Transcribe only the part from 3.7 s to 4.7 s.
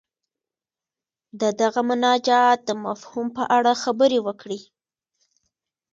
خبرې وکړي.